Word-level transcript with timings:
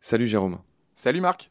Salut 0.00 0.28
Jérôme. 0.28 0.58
Salut 0.94 1.20
Marc. 1.20 1.48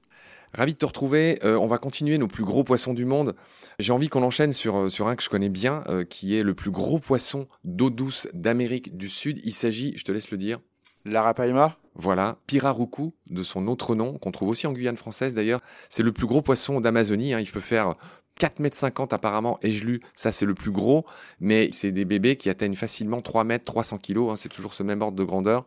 Ravi 0.54 0.72
de 0.74 0.78
te 0.78 0.86
retrouver. 0.86 1.40
Euh, 1.44 1.58
on 1.58 1.68
va 1.68 1.78
continuer 1.78 2.18
nos 2.18 2.30
plus 2.30 2.46
gros 2.46 2.64
poissons 2.64 2.94
du 2.94 3.04
monde. 3.04 3.36
J'ai 3.80 3.92
envie 3.92 4.08
qu'on 4.08 4.24
enchaîne 4.24 4.54
sur, 4.54 4.78
euh, 4.78 4.88
sur 4.90 5.10
un 5.10 5.18
que 5.18 5.24
je 5.24 5.30
connais 5.30 5.50
bien, 5.50 5.84
euh, 5.90 6.06
qui 6.06 6.38
est 6.38 6.44
le 6.44 6.54
plus 6.54 6.72
gros 6.72 7.00
poisson 7.00 7.50
d'eau 7.66 7.90
douce 7.90 8.30
d'Amérique 8.34 8.96
du 8.96 9.10
Sud. 9.10 9.42
Il 9.44 9.52
s'agit, 9.52 9.94
je 9.98 10.06
te 10.06 10.14
laisse 10.14 10.32
le 10.32 10.38
dire. 10.38 10.60
L'arapaima 11.04 11.78
Voilà, 11.96 12.38
Pirarucu, 12.48 13.12
de 13.30 13.44
son 13.44 13.68
autre 13.68 13.94
nom, 13.94 14.18
qu'on 14.18 14.32
trouve 14.32 14.48
aussi 14.48 14.66
en 14.68 14.72
Guyane 14.72 14.96
française 14.98 15.34
d'ailleurs. 15.34 15.60
C'est 15.90 16.02
le 16.04 16.14
plus 16.14 16.26
gros 16.26 16.42
poisson 16.42 16.80
d'Amazonie. 16.80 17.34
hein. 17.34 17.42
Il 17.42 17.52
peut 17.52 17.60
faire 17.60 17.96
4,50 18.40 18.62
mètres 18.62 19.14
apparemment, 19.14 19.58
et 19.62 19.72
je 19.72 19.86
lu, 19.86 20.02
ça 20.14 20.32
c'est 20.32 20.46
le 20.46 20.54
plus 20.54 20.72
gros, 20.72 21.06
mais 21.40 21.70
c'est 21.72 21.92
des 21.92 22.06
bébés 22.06 22.36
qui 22.36 22.50
atteignent 22.50 22.76
facilement 22.76 23.22
3 23.22 23.44
mètres, 23.44 23.66
300 23.66 23.98
kilos, 23.98 24.32
hein. 24.34 24.38
c'est 24.38 24.50
toujours 24.50 24.74
ce 24.74 24.84
même 24.84 25.02
ordre 25.02 25.18
de 25.18 25.24
grandeur. 25.24 25.66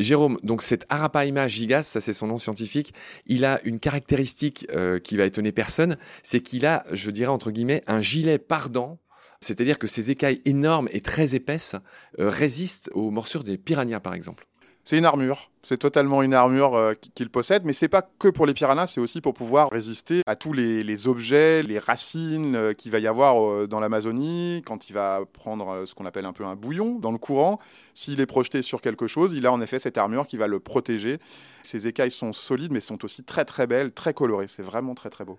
Jérôme, 0.00 0.38
donc 0.42 0.62
cet 0.62 0.86
Arapaima 0.88 1.46
gigas, 1.46 1.84
ça 1.84 2.00
c'est 2.00 2.12
son 2.12 2.26
nom 2.26 2.36
scientifique, 2.36 2.92
il 3.26 3.44
a 3.44 3.60
une 3.64 3.78
caractéristique 3.78 4.66
euh, 4.72 4.98
qui 4.98 5.16
va 5.16 5.24
étonner 5.24 5.52
personne, 5.52 5.96
c'est 6.24 6.40
qu'il 6.40 6.66
a, 6.66 6.84
je 6.92 7.10
dirais 7.10 7.30
entre 7.30 7.52
guillemets, 7.52 7.84
un 7.86 8.00
gilet 8.00 8.38
pardant, 8.38 8.98
c'est-à-dire 9.40 9.78
que 9.78 9.86
ses 9.86 10.10
écailles 10.10 10.42
énormes 10.44 10.88
et 10.90 11.00
très 11.00 11.34
épaisses 11.36 11.76
euh, 12.18 12.28
résistent 12.28 12.90
aux 12.92 13.10
morsures 13.10 13.44
des 13.44 13.56
piranhas 13.56 14.00
par 14.00 14.14
exemple. 14.14 14.46
C'est 14.84 14.98
une 14.98 15.06
armure. 15.06 15.50
C'est 15.62 15.78
totalement 15.78 16.22
une 16.22 16.34
armure 16.34 16.74
euh, 16.74 16.92
qu'il 17.14 17.30
possède, 17.30 17.64
mais 17.64 17.72
c'est 17.72 17.88
pas 17.88 18.02
que 18.02 18.28
pour 18.28 18.44
les 18.44 18.52
piranhas, 18.52 18.86
c'est 18.86 19.00
aussi 19.00 19.22
pour 19.22 19.32
pouvoir 19.32 19.70
résister 19.72 20.20
à 20.26 20.36
tous 20.36 20.52
les, 20.52 21.08
objets, 21.08 21.62
les 21.62 21.78
racines 21.78 22.54
euh, 22.54 22.74
qu'il 22.74 22.92
va 22.92 22.98
y 22.98 23.06
avoir 23.06 23.42
euh, 23.42 23.66
dans 23.66 23.80
l'Amazonie. 23.80 24.62
Quand 24.66 24.90
il 24.90 24.92
va 24.92 25.22
prendre 25.32 25.86
ce 25.86 25.94
qu'on 25.94 26.04
appelle 26.04 26.26
un 26.26 26.34
peu 26.34 26.44
un 26.44 26.54
bouillon 26.54 26.98
dans 26.98 27.12
le 27.12 27.16
courant, 27.16 27.58
s'il 27.94 28.20
est 28.20 28.26
projeté 28.26 28.60
sur 28.60 28.82
quelque 28.82 29.06
chose, 29.06 29.32
il 29.32 29.46
a 29.46 29.52
en 29.52 29.62
effet 29.62 29.78
cette 29.78 29.96
armure 29.96 30.26
qui 30.26 30.36
va 30.36 30.48
le 30.48 30.60
protéger. 30.60 31.18
Ses 31.62 31.86
écailles 31.86 32.10
sont 32.10 32.34
solides, 32.34 32.72
mais 32.72 32.80
sont 32.80 33.02
aussi 33.06 33.24
très 33.24 33.46
très 33.46 33.66
belles, 33.66 33.90
très 33.90 34.12
colorées. 34.12 34.48
C'est 34.48 34.62
vraiment 34.62 34.94
très 34.94 35.08
très 35.08 35.24
beau. 35.24 35.38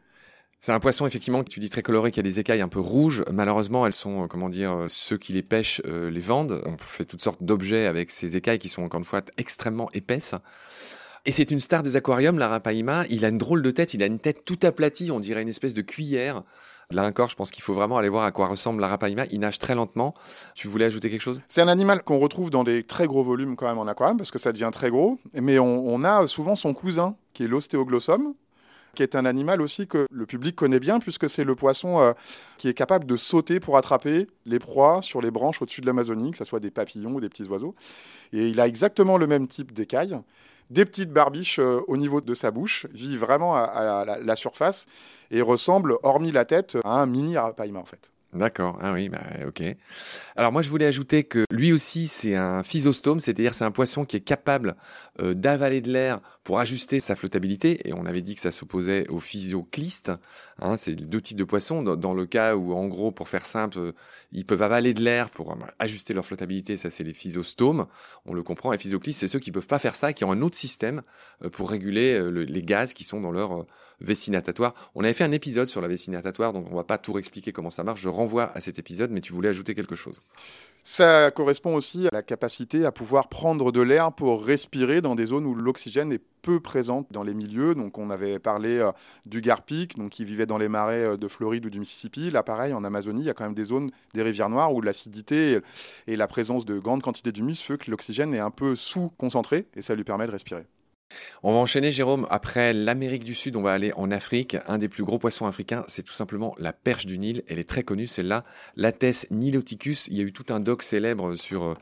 C'est 0.61 0.71
un 0.71 0.79
poisson 0.79 1.05
effectivement 1.05 1.43
que 1.43 1.49
tu 1.49 1.59
dis 1.59 1.69
très 1.69 1.83
coloré, 1.83 2.09
qui 2.11 2.19
a 2.19 2.23
des 2.23 2.39
écailles 2.39 2.61
un 2.61 2.67
peu 2.67 2.79
rouges. 2.79 3.23
Malheureusement, 3.31 3.85
elles 3.85 3.93
sont, 3.93 4.23
euh, 4.23 4.27
comment 4.27 4.49
dire, 4.49 4.75
euh, 4.75 4.85
ceux 4.87 5.17
qui 5.17 5.31
les 5.31 5.43
pêchent 5.43 5.81
euh, 5.85 6.09
les 6.09 6.19
vendent. 6.19 6.63
On 6.65 6.75
fait 6.79 7.05
toutes 7.05 7.21
sortes 7.21 7.43
d'objets 7.43 7.85
avec 7.85 8.09
ces 8.09 8.35
écailles 8.35 8.57
qui 8.57 8.69
sont 8.69 8.81
encore 8.81 8.99
une 8.99 9.05
fois 9.05 9.21
extrêmement 9.37 9.89
épaisses. 9.93 10.33
Et 11.25 11.31
c'est 11.31 11.51
une 11.51 11.59
star 11.59 11.83
des 11.83 11.95
aquariums, 11.95 12.39
l'arapaima. 12.39 13.05
Il 13.09 13.25
a 13.25 13.29
une 13.29 13.37
drôle 13.37 13.61
de 13.61 13.71
tête, 13.71 13.93
il 13.93 14.01
a 14.01 14.05
une 14.05 14.19
tête 14.19 14.43
tout 14.45 14.59
aplatie, 14.63 15.11
on 15.11 15.19
dirait 15.19 15.41
une 15.41 15.49
espèce 15.49 15.73
de 15.73 15.81
cuillère. 15.81 16.43
Là 16.91 17.03
encore, 17.03 17.29
je 17.29 17.35
pense 17.35 17.49
qu'il 17.49 17.63
faut 17.63 17.73
vraiment 17.73 17.97
aller 17.97 18.09
voir 18.09 18.25
à 18.25 18.31
quoi 18.31 18.47
ressemble 18.47 18.81
l'arapaima. 18.81 19.25
Il 19.31 19.39
nage 19.39 19.57
très 19.57 19.73
lentement. 19.73 20.13
Tu 20.53 20.67
voulais 20.67 20.85
ajouter 20.85 21.09
quelque 21.09 21.21
chose? 21.21 21.41
C'est 21.47 21.61
un 21.61 21.67
animal 21.67 22.03
qu'on 22.03 22.19
retrouve 22.19 22.51
dans 22.51 22.63
des 22.63 22.83
très 22.83 23.07
gros 23.07 23.23
volumes 23.23 23.55
quand 23.55 23.67
même 23.67 23.79
en 23.79 23.87
aquarium, 23.87 24.17
parce 24.17 24.29
que 24.29 24.37
ça 24.37 24.51
devient 24.51 24.69
très 24.71 24.91
gros. 24.91 25.19
Mais 25.33 25.57
on, 25.57 25.87
on 25.87 26.03
a 26.03 26.27
souvent 26.27 26.55
son 26.55 26.75
cousin, 26.75 27.15
qui 27.33 27.43
est 27.43 27.47
l'ostéoglossum, 27.47 28.35
qui 28.95 29.03
est 29.03 29.15
un 29.15 29.25
animal 29.25 29.61
aussi 29.61 29.87
que 29.87 30.07
le 30.09 30.25
public 30.25 30.55
connaît 30.55 30.79
bien, 30.79 30.99
puisque 30.99 31.29
c'est 31.29 31.43
le 31.43 31.55
poisson 31.55 31.99
euh, 31.99 32.13
qui 32.57 32.67
est 32.67 32.73
capable 32.73 33.05
de 33.05 33.17
sauter 33.17 33.59
pour 33.59 33.77
attraper 33.77 34.27
les 34.45 34.59
proies 34.59 35.01
sur 35.01 35.21
les 35.21 35.31
branches 35.31 35.61
au-dessus 35.61 35.81
de 35.81 35.85
l'Amazonie, 35.85 36.31
que 36.31 36.37
ce 36.37 36.45
soit 36.45 36.59
des 36.59 36.71
papillons 36.71 37.13
ou 37.13 37.21
des 37.21 37.29
petits 37.29 37.47
oiseaux. 37.47 37.75
Et 38.33 38.47
il 38.47 38.59
a 38.59 38.67
exactement 38.67 39.17
le 39.17 39.27
même 39.27 39.47
type 39.47 39.71
d'écailles, 39.73 40.17
des 40.69 40.85
petites 40.85 41.11
barbiches 41.11 41.59
euh, 41.59 41.81
au 41.87 41.97
niveau 41.97 42.21
de 42.21 42.33
sa 42.33 42.51
bouche, 42.51 42.87
vit 42.91 43.17
vraiment 43.17 43.55
à, 43.55 44.05
la, 44.05 44.35
surface 44.35 44.87
et 45.29 45.41
ressemble, 45.41 45.95
hormis 46.03 46.31
la 46.31 46.45
tête, 46.45 46.77
à 46.83 47.01
un 47.01 47.05
mini 47.05 47.37
arapaima 47.37 47.79
en 47.79 47.85
fait. 47.85 48.11
D'accord, 48.35 48.77
ah 48.81 48.91
oui, 48.91 49.07
bah, 49.07 49.21
ok. 49.47 49.63
Alors 50.35 50.51
moi 50.51 50.61
je 50.61 50.69
voulais 50.69 50.85
ajouter 50.85 51.23
que 51.23 51.45
lui 51.49 51.71
aussi 51.71 52.07
c'est 52.07 52.35
un 52.35 52.63
physostome, 52.63 53.21
c'est-à-dire 53.21 53.53
c'est 53.53 53.63
un 53.63 53.71
poisson 53.71 54.03
qui 54.03 54.17
est 54.17 54.21
capable 54.21 54.75
euh, 55.21 55.33
d'avaler 55.33 55.79
de 55.79 55.89
l'air 55.89 56.19
pour 56.43 56.59
ajuster 56.59 56.99
sa 56.99 57.15
flottabilité, 57.15 57.87
et 57.87 57.93
on 57.93 58.05
avait 58.05 58.21
dit 58.21 58.35
que 58.35 58.41
ça 58.41 58.51
s'opposait 58.51 59.07
au 59.07 59.21
physiocliste, 59.21 60.11
hein, 60.59 60.75
c'est 60.75 60.95
deux 60.95 61.21
types 61.21 61.37
de 61.37 61.45
poissons, 61.45 61.81
dans, 61.81 62.13
le 62.13 62.25
cas 62.25 62.55
où 62.55 62.73
en 62.73 62.87
gros 62.87 63.11
pour 63.11 63.29
faire 63.29 63.45
simple, 63.45 63.79
euh, 63.79 63.91
ils 64.33 64.45
peuvent 64.45 64.61
avaler 64.61 64.93
de 64.93 65.01
l'air 65.01 65.29
pour 65.29 65.53
euh, 65.53 65.55
ajuster 65.79 66.13
leur 66.13 66.25
flottabilité, 66.25 66.75
ça 66.75 66.89
c'est 66.89 67.05
les 67.05 67.13
physostomes, 67.13 67.87
on 68.25 68.33
le 68.33 68.43
comprend, 68.43 68.73
et 68.73 68.77
physioclistes 68.77 69.21
c'est 69.21 69.29
ceux 69.29 69.39
qui 69.39 69.53
peuvent 69.53 69.65
pas 69.65 69.79
faire 69.79 69.95
ça, 69.95 70.11
qui 70.11 70.25
ont 70.25 70.31
un 70.33 70.41
autre 70.41 70.57
système 70.57 71.03
pour 71.53 71.69
réguler 71.69 72.19
le, 72.19 72.43
les 72.43 72.63
gaz 72.63 72.91
qui 72.91 73.05
sont 73.05 73.21
dans 73.21 73.31
leur 73.31 73.65
vessie 74.01 74.31
natatoire. 74.31 74.73
On 74.93 75.03
avait 75.03 75.13
fait 75.13 75.23
un 75.23 75.31
épisode 75.31 75.67
sur 75.67 75.81
la 75.81 75.87
vessie 75.87 76.11
natatoire, 76.11 76.53
donc 76.53 76.67
on 76.69 76.75
va 76.75 76.83
pas 76.83 76.97
tout 76.97 77.13
réexpliquer 77.13 77.51
comment 77.51 77.69
ça 77.69 77.83
marche, 77.83 78.01
renvoie 78.25 78.51
à 78.55 78.59
cet 78.59 78.79
épisode, 78.79 79.11
mais 79.11 79.21
tu 79.21 79.33
voulais 79.33 79.49
ajouter 79.49 79.75
quelque 79.75 79.95
chose. 79.95 80.19
Ça 80.87 81.31
correspond 81.31 81.75
aussi 81.75 82.07
à 82.07 82.09
la 82.11 82.21
capacité 82.21 82.85
à 82.85 82.91
pouvoir 82.91 83.27
prendre 83.27 83.71
de 83.71 83.81
l'air 83.81 84.11
pour 84.11 84.45
respirer 84.45 85.01
dans 85.01 85.15
des 85.15 85.27
zones 85.27 85.45
où 85.45 85.55
l'oxygène 85.55 86.11
est 86.11 86.21
peu 86.43 86.59
présent 86.59 87.07
dans 87.09 87.23
les 87.23 87.33
milieux. 87.33 87.73
Donc 87.73 87.97
on 87.97 88.11
avait 88.11 88.37
parlé 88.37 88.77
euh, 88.77 88.91
du 89.25 89.41
garpic, 89.41 89.97
donc 89.97 90.11
qui 90.11 90.23
vivait 90.23 90.45
dans 90.45 90.59
les 90.59 90.69
marais 90.69 91.03
euh, 91.03 91.17
de 91.17 91.27
Floride 91.27 91.65
ou 91.65 91.71
du 91.71 91.79
Mississippi. 91.79 92.29
Là, 92.29 92.43
pareil, 92.43 92.73
en 92.73 92.83
Amazonie, 92.83 93.21
il 93.21 93.25
y 93.25 93.29
a 93.31 93.33
quand 93.33 93.45
même 93.45 93.55
des 93.55 93.65
zones, 93.65 93.89
des 94.13 94.21
rivières 94.21 94.49
noires 94.49 94.73
où 94.73 94.81
l'acidité 94.81 95.59
et 96.05 96.15
la 96.15 96.27
présence 96.27 96.65
de 96.65 96.77
grandes 96.77 97.01
quantités 97.01 97.31
d'humus 97.31 97.59
fait 97.59 97.79
que 97.79 97.89
l'oxygène 97.89 98.35
est 98.35 98.39
un 98.39 98.51
peu 98.51 98.75
sous-concentré 98.75 99.65
et 99.75 99.81
ça 99.81 99.95
lui 99.95 100.03
permet 100.03 100.27
de 100.27 100.31
respirer. 100.31 100.65
On 101.43 101.53
va 101.53 101.59
enchaîner, 101.59 101.91
Jérôme. 101.91 102.27
Après 102.29 102.73
l'Amérique 102.73 103.23
du 103.23 103.35
Sud, 103.35 103.55
on 103.55 103.61
va 103.61 103.73
aller 103.73 103.93
en 103.95 104.11
Afrique. 104.11 104.57
Un 104.67 104.77
des 104.77 104.87
plus 104.87 105.03
gros 105.03 105.19
poissons 105.19 105.45
africains, 105.45 105.83
c'est 105.87 106.03
tout 106.03 106.13
simplement 106.13 106.55
la 106.57 106.73
perche 106.73 107.05
du 107.05 107.17
Nil. 107.17 107.43
Elle 107.47 107.59
est 107.59 107.69
très 107.69 107.83
connue, 107.83 108.07
celle-là. 108.07 108.43
L'Athès 108.75 109.27
niloticus. 109.31 110.07
Il 110.07 110.17
y 110.17 110.21
a 110.21 110.23
eu 110.23 110.33
tout 110.33 110.53
un 110.53 110.59
doc 110.59 110.83
célèbre 110.83 111.35
sur 111.35 111.63
euh, 111.63 111.75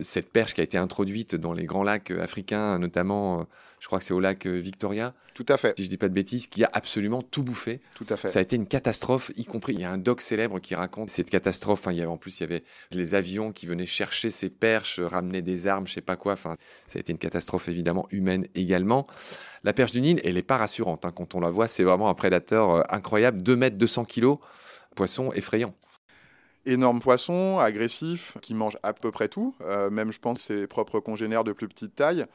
cette 0.00 0.30
perche 0.30 0.54
qui 0.54 0.60
a 0.60 0.64
été 0.64 0.78
introduite 0.78 1.34
dans 1.34 1.52
les 1.52 1.64
grands 1.64 1.82
lacs 1.82 2.10
africains, 2.10 2.78
notamment, 2.78 3.40
euh, 3.40 3.44
je 3.78 3.86
crois 3.86 3.98
que 3.98 4.04
c'est 4.04 4.14
au 4.14 4.20
lac 4.20 4.46
euh, 4.46 4.58
Victoria. 4.58 5.14
Tout 5.34 5.46
à 5.48 5.56
fait. 5.56 5.74
Si 5.76 5.84
je 5.84 5.88
dis 5.88 5.96
pas 5.96 6.08
de 6.08 6.14
bêtises, 6.14 6.46
qui 6.46 6.64
a 6.64 6.70
absolument 6.72 7.22
tout 7.22 7.42
bouffé. 7.42 7.80
Tout 7.96 8.06
à 8.08 8.16
fait. 8.16 8.28
Ça 8.28 8.38
a 8.38 8.42
été 8.42 8.56
une 8.56 8.66
catastrophe, 8.66 9.30
y 9.36 9.44
compris. 9.44 9.74
Il 9.74 9.80
y 9.80 9.84
a 9.84 9.90
un 9.90 9.98
doc 9.98 10.20
célèbre 10.20 10.58
qui 10.58 10.74
raconte 10.74 11.10
cette 11.10 11.30
catastrophe. 11.30 11.80
Enfin, 11.80 11.92
il 11.92 11.98
y 11.98 12.00
avait, 12.00 12.10
en 12.10 12.16
plus, 12.16 12.40
il 12.40 12.42
y 12.42 12.44
avait 12.44 12.64
les 12.90 13.14
avions 13.14 13.52
qui 13.52 13.66
venaient 13.66 13.86
chercher 13.86 14.30
ces 14.30 14.50
perches, 14.50 15.00
ramener 15.00 15.42
des 15.42 15.66
armes, 15.66 15.86
je 15.86 15.94
sais 15.94 16.00
pas 16.00 16.16
quoi. 16.16 16.34
Enfin, 16.34 16.56
ça 16.86 16.98
a 16.98 17.00
été 17.00 17.12
une 17.12 17.18
catastrophe 17.18 17.68
évidemment 17.68 18.06
humaine 18.10 18.46
également. 18.54 19.06
La 19.64 19.72
perche 19.72 19.92
du 19.92 20.00
Nil, 20.00 20.20
elle 20.24 20.36
est 20.36 20.42
pas 20.42 20.56
rassurante. 20.56 21.04
Hein. 21.04 21.12
Quand 21.14 21.34
on 21.34 21.40
la 21.40 21.50
voit, 21.50 21.68
c'est 21.68 21.84
vraiment 21.84 22.08
un 22.08 22.14
prédateur 22.14 22.70
euh, 22.70 22.82
incroyable. 22.88 23.42
2 23.42 23.56
mètres 23.56 23.76
200 23.76 24.04
kilos, 24.04 24.38
poisson 24.94 25.32
effrayant. 25.32 25.74
Énorme 26.66 27.00
poisson, 27.00 27.58
agressif, 27.58 28.36
qui 28.42 28.52
mange 28.52 28.76
à 28.82 28.92
peu 28.92 29.10
près 29.10 29.28
tout, 29.28 29.54
euh, 29.62 29.88
même 29.88 30.12
je 30.12 30.18
pense 30.18 30.40
ses 30.40 30.66
propres 30.66 31.00
congénères 31.00 31.42
de 31.42 31.52
plus 31.52 31.68
petite 31.68 31.94
taille. 31.94 32.26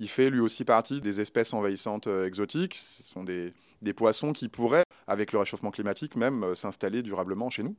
Il 0.00 0.08
fait 0.08 0.30
lui 0.30 0.40
aussi 0.40 0.64
partie 0.64 1.00
des 1.00 1.20
espèces 1.20 1.54
envahissantes 1.54 2.08
euh, 2.08 2.26
exotiques. 2.26 2.74
Ce 2.74 3.04
sont 3.04 3.22
des, 3.22 3.52
des, 3.82 3.92
poissons 3.92 4.32
qui 4.32 4.48
pourraient, 4.48 4.84
avec 5.06 5.32
le 5.32 5.38
réchauffement 5.38 5.70
climatique 5.70 6.16
même, 6.16 6.42
euh, 6.42 6.54
s'installer 6.56 7.02
durablement 7.02 7.50
chez 7.50 7.62
nous. 7.62 7.76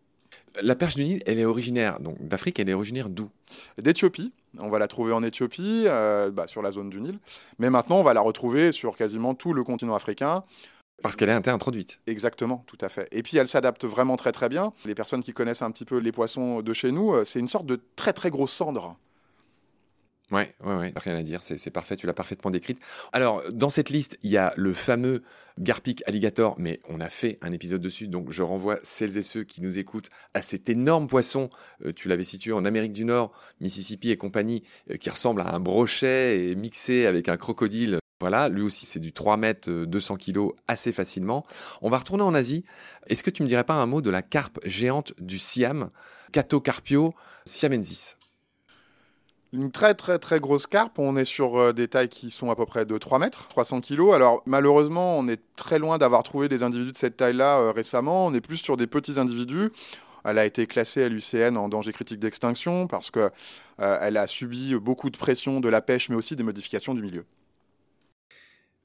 La 0.61 0.75
perche 0.75 0.95
du 0.95 1.03
Nil, 1.03 1.21
elle 1.25 1.39
est 1.39 1.45
originaire 1.45 1.99
donc 1.99 2.17
d'Afrique, 2.25 2.59
elle 2.59 2.69
est 2.69 2.73
originaire 2.73 3.09
d'où? 3.09 3.29
D'Éthiopie. 3.77 4.31
On 4.57 4.69
va 4.69 4.79
la 4.79 4.87
trouver 4.87 5.11
en 5.11 5.21
Éthiopie, 5.21 5.85
bah, 5.85 6.47
sur 6.47 6.61
la 6.61 6.71
zone 6.71 6.89
du 6.89 7.01
Nil. 7.01 7.19
Mais 7.59 7.69
maintenant, 7.69 7.97
on 7.97 8.03
va 8.03 8.13
la 8.13 8.21
retrouver 8.21 8.71
sur 8.71 8.95
quasiment 8.95 9.35
tout 9.35 9.53
le 9.53 9.63
continent 9.63 9.95
africain. 9.95 10.43
Parce 11.01 11.15
qu'elle 11.15 11.29
a 11.29 11.37
été 11.37 11.49
introduite. 11.49 11.99
Exactement, 12.07 12.63
tout 12.67 12.77
à 12.81 12.89
fait. 12.89 13.07
Et 13.11 13.23
puis 13.23 13.37
elle 13.37 13.47
s'adapte 13.47 13.85
vraiment 13.85 14.17
très 14.17 14.31
très 14.31 14.49
bien. 14.49 14.73
Les 14.85 14.95
personnes 14.95 15.23
qui 15.23 15.33
connaissent 15.33 15.61
un 15.61 15.71
petit 15.71 15.85
peu 15.85 15.97
les 15.97 16.11
poissons 16.11 16.61
de 16.61 16.73
chez 16.73 16.91
nous, 16.91 17.13
c'est 17.25 17.39
une 17.39 17.47
sorte 17.47 17.65
de 17.65 17.79
très 17.95 18.13
très 18.13 18.29
gros 18.29 18.47
cendre. 18.47 18.97
Ouais, 20.31 20.53
ouais, 20.63 20.75
ouais, 20.75 20.93
rien 20.95 21.15
à 21.15 21.23
dire, 21.23 21.41
c'est 21.41 21.71
parfait, 21.71 21.95
tu 21.95 22.05
l'as 22.05 22.13
parfaitement 22.13 22.51
décrite. 22.51 22.79
Alors, 23.13 23.41
dans 23.51 23.71
cette 23.71 23.89
liste, 23.89 24.19
il 24.21 24.29
y 24.29 24.37
a 24.37 24.53
le 24.57 24.73
fameux 24.73 25.23
Garpic 25.57 26.03
Alligator, 26.05 26.53
mais 26.59 26.81
on 26.87 26.99
a 26.99 27.09
fait 27.09 27.39
un 27.41 27.51
épisode 27.51 27.81
dessus, 27.81 28.07
donc 28.07 28.31
je 28.31 28.43
renvoie 28.43 28.77
celles 28.83 29.17
et 29.17 29.23
ceux 29.23 29.43
qui 29.43 29.61
nous 29.61 29.79
écoutent 29.79 30.09
à 30.35 30.43
cet 30.43 30.69
énorme 30.69 31.07
poisson, 31.07 31.49
euh, 31.83 31.93
tu 31.93 32.07
l'avais 32.09 32.23
situé 32.23 32.53
en 32.53 32.63
Amérique 32.63 32.93
du 32.93 33.05
Nord, 33.05 33.31
Mississippi 33.59 34.11
et 34.11 34.17
compagnie, 34.17 34.63
euh, 34.91 34.97
qui 34.97 35.09
ressemble 35.09 35.41
à 35.41 35.51
un 35.51 35.59
brochet 35.59 36.47
et 36.47 36.55
mixé 36.55 37.07
avec 37.07 37.27
un 37.27 37.37
crocodile. 37.37 37.97
Voilà, 38.19 38.49
lui 38.49 38.61
aussi 38.61 38.85
c'est 38.85 38.99
du 38.99 39.13
3 39.13 39.37
mètres 39.37 39.69
200 39.69 40.17
kilos 40.17 40.51
assez 40.67 40.91
facilement. 40.91 41.45
On 41.81 41.89
va 41.89 41.99
retourner 41.99 42.23
en 42.23 42.33
Asie. 42.33 42.65
Est-ce 43.07 43.23
que 43.23 43.29
tu 43.29 43.43
me 43.43 43.47
dirais 43.47 43.63
pas 43.63 43.75
un 43.75 43.85
mot 43.85 44.01
de 44.01 44.09
la 44.09 44.21
carpe 44.21 44.59
géante 44.65 45.13
du 45.19 45.39
Siam, 45.39 45.89
Catocarpio 46.33 47.13
siamensis? 47.45 48.17
Une 49.51 49.71
très 49.71 49.95
très 49.95 50.19
très 50.19 50.39
grosse 50.39 50.67
carpe, 50.67 50.99
on 50.99 51.15
est 51.15 51.25
sur 51.25 51.57
euh, 51.57 51.73
des 51.73 51.87
tailles 51.87 52.09
qui 52.09 52.29
sont 52.29 52.51
à 52.51 52.55
peu 52.55 52.65
près 52.65 52.85
de 52.85 52.97
3 52.97 53.17
mètres, 53.19 53.47
300 53.47 53.81
kilos. 53.81 54.13
Alors 54.13 54.43
malheureusement, 54.45 55.17
on 55.17 55.27
est 55.27 55.41
très 55.55 55.79
loin 55.79 55.97
d'avoir 55.97 56.21
trouvé 56.21 56.49
des 56.49 56.61
individus 56.61 56.91
de 56.91 56.97
cette 56.97 57.17
taille-là 57.17 57.59
euh, 57.59 57.71
récemment. 57.71 58.27
On 58.27 58.33
est 58.33 58.41
plus 58.41 58.57
sur 58.57 58.77
des 58.77 58.85
petits 58.85 59.17
individus. 59.17 59.71
Elle 60.25 60.37
a 60.37 60.45
été 60.45 60.67
classée 60.67 61.03
à 61.03 61.09
l'UCN 61.09 61.57
en 61.57 61.69
danger 61.69 61.93
critique 61.93 62.19
d'extinction 62.19 62.85
parce 62.85 63.09
qu'elle 63.09 63.31
euh, 63.79 64.21
a 64.21 64.27
subi 64.27 64.75
beaucoup 64.75 65.09
de 65.09 65.17
pression 65.17 65.61
de 65.61 65.69
la 65.69 65.81
pêche, 65.81 66.09
mais 66.09 66.15
aussi 66.15 66.35
des 66.35 66.43
modifications 66.43 66.93
du 66.93 67.01
milieu. 67.01 67.25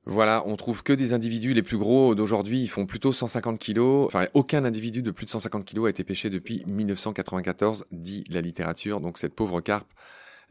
Voilà, 0.07 0.43
on 0.47 0.57
trouve 0.57 0.83
que 0.83 0.93
des 0.93 1.15
individus 1.15 1.55
les 1.55 1.63
plus 1.63 1.79
gros 1.79 2.15
d'aujourd'hui, 2.15 2.61
ils 2.61 2.69
font 2.69 2.85
plutôt 2.85 3.13
150 3.13 3.59
kilos. 3.59 4.07
Enfin, 4.07 4.27
aucun 4.35 4.65
individu 4.65 5.03
de 5.03 5.11
plus 5.11 5.25
de 5.25 5.31
150 5.31 5.65
kilos 5.65 5.87
a 5.87 5.91
été 5.91 6.05
pêché 6.05 6.29
depuis 6.29 6.63
1994, 6.67 7.87
dit 7.91 8.25
la 8.29 8.43
littérature. 8.43 9.01
Donc 9.01 9.17
cette 9.17 9.35
pauvre 9.35 9.63
carpe, 9.63 9.91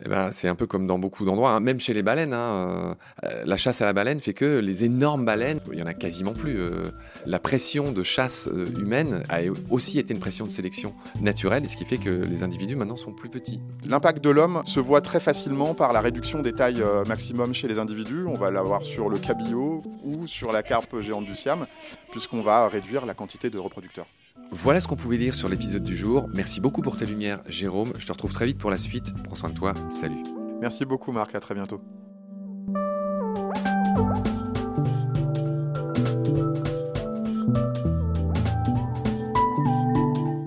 eh 0.03 0.09
ben, 0.09 0.31
c'est 0.31 0.47
un 0.47 0.55
peu 0.55 0.65
comme 0.65 0.87
dans 0.87 0.97
beaucoup 0.97 1.25
d'endroits, 1.25 1.51
hein. 1.51 1.59
même 1.59 1.79
chez 1.79 1.93
les 1.93 2.03
baleines. 2.03 2.33
Hein, 2.33 2.97
euh, 3.23 3.43
la 3.45 3.57
chasse 3.57 3.81
à 3.81 3.85
la 3.85 3.93
baleine 3.93 4.19
fait 4.19 4.33
que 4.33 4.59
les 4.59 4.83
énormes 4.83 5.25
baleines, 5.25 5.59
il 5.71 5.79
y 5.79 5.83
en 5.83 5.85
a 5.85 5.93
quasiment 5.93 6.33
plus. 6.33 6.59
Euh, 6.59 6.83
la 7.25 7.39
pression 7.39 7.91
de 7.91 8.03
chasse 8.03 8.47
euh, 8.47 8.65
humaine 8.79 9.23
a 9.29 9.41
aussi 9.69 9.99
été 9.99 10.13
une 10.13 10.19
pression 10.19 10.45
de 10.45 10.51
sélection 10.51 10.93
naturelle, 11.21 11.69
ce 11.69 11.77
qui 11.77 11.85
fait 11.85 11.97
que 11.97 12.09
les 12.09 12.43
individus 12.43 12.75
maintenant 12.75 12.95
sont 12.95 13.13
plus 13.13 13.29
petits. 13.29 13.59
L'impact 13.87 14.23
de 14.23 14.29
l'homme 14.29 14.61
se 14.65 14.79
voit 14.79 15.01
très 15.01 15.19
facilement 15.19 15.73
par 15.73 15.93
la 15.93 16.01
réduction 16.01 16.41
des 16.41 16.53
tailles 16.53 16.83
maximum 17.07 17.53
chez 17.53 17.67
les 17.67 17.79
individus. 17.79 18.25
On 18.27 18.35
va 18.35 18.51
l'avoir 18.51 18.83
sur 18.83 19.09
le 19.09 19.19
cabillaud 19.19 19.81
ou 20.03 20.27
sur 20.27 20.51
la 20.51 20.63
carpe 20.63 20.99
géante 20.99 21.25
du 21.25 21.35
Siam, 21.35 21.65
puisqu'on 22.11 22.41
va 22.41 22.67
réduire 22.67 23.05
la 23.05 23.13
quantité 23.13 23.49
de 23.49 23.59
reproducteurs. 23.59 24.07
Voilà 24.53 24.79
ce 24.79 24.87
qu'on 24.87 24.95
pouvait 24.95 25.17
dire 25.17 25.33
sur 25.33 25.49
l'épisode 25.49 25.83
du 25.83 25.95
jour. 25.95 26.29
Merci 26.35 26.61
beaucoup 26.61 26.83
pour 26.83 26.95
tes 26.95 27.07
lumières, 27.07 27.41
Jérôme. 27.47 27.91
Je 27.97 28.05
te 28.05 28.11
retrouve 28.11 28.31
très 28.31 28.45
vite 28.45 28.59
pour 28.59 28.69
la 28.69 28.77
suite. 28.77 29.11
Prends 29.23 29.33
soin 29.33 29.49
de 29.49 29.55
toi. 29.55 29.73
Salut. 29.89 30.21
Merci 30.61 30.85
beaucoup, 30.85 31.11
Marc. 31.11 31.33
À 31.33 31.39
très 31.39 31.55
bientôt. 31.55 31.81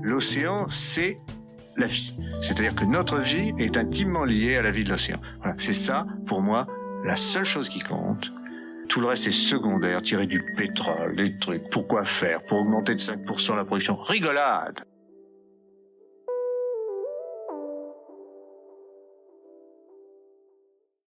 L'océan, 0.05 0.69
c'est 0.71 1.19
la 1.77 1.89
vie. 1.89 2.15
C'est-à-dire 2.41 2.77
que 2.77 2.85
notre 2.85 3.19
vie 3.19 3.53
est 3.59 3.77
intimement 3.77 4.25
liée 4.25 4.55
à 4.55 4.63
la 4.63 4.71
vie 4.71 4.85
de 4.85 4.91
l'océan. 4.91 5.21
Voilà, 5.39 5.57
c'est 5.59 5.73
ça, 5.73 6.07
pour 6.27 6.43
moi, 6.43 6.69
la 7.05 7.17
seule 7.17 7.45
chose 7.45 7.69
qui 7.69 7.81
compte. 7.81 8.33
Tout 8.89 9.01
le 9.01 9.07
reste 9.09 9.27
est 9.27 9.33
secondaire, 9.33 10.03
tirer 10.03 10.27
du 10.27 10.43
pétrole, 10.55 11.17
des 11.17 11.39
trucs. 11.39 11.69
Pourquoi 11.71 12.05
faire? 12.05 12.43
Pour 12.45 12.59
augmenter 12.59 12.95
de 12.95 13.01
5% 13.01 13.57
la 13.57 13.65
production. 13.65 13.97
Rigolade 13.97 14.85